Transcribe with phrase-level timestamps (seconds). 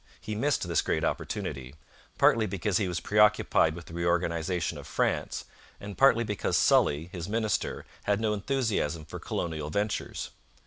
[0.19, 1.75] He missed this great opportunity;
[2.17, 5.45] partly because he was preoccupied with the reorganization of France,
[5.79, 10.31] and partly because Sully, his minister, had no enthusiasm for colonial ventures.